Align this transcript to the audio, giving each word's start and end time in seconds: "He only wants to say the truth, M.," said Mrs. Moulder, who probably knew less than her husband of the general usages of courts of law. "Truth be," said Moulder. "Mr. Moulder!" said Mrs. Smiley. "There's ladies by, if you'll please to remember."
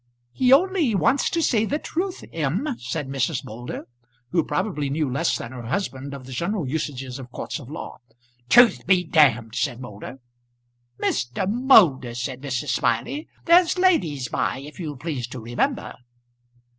"He 0.31 0.51
only 0.51 0.95
wants 0.95 1.29
to 1.29 1.43
say 1.43 1.63
the 1.63 1.77
truth, 1.77 2.23
M.," 2.33 2.75
said 2.79 3.07
Mrs. 3.07 3.45
Moulder, 3.45 3.85
who 4.31 4.43
probably 4.43 4.89
knew 4.89 5.07
less 5.07 5.37
than 5.37 5.51
her 5.51 5.67
husband 5.67 6.15
of 6.15 6.25
the 6.25 6.31
general 6.31 6.67
usages 6.67 7.19
of 7.19 7.29
courts 7.31 7.59
of 7.59 7.69
law. 7.69 7.99
"Truth 8.49 8.87
be," 8.87 9.07
said 9.53 9.79
Moulder. 9.79 10.17
"Mr. 10.99 11.47
Moulder!" 11.47 12.15
said 12.15 12.41
Mrs. 12.41 12.69
Smiley. 12.69 13.27
"There's 13.45 13.77
ladies 13.77 14.27
by, 14.27 14.57
if 14.57 14.79
you'll 14.79 14.97
please 14.97 15.27
to 15.27 15.39
remember." 15.39 15.93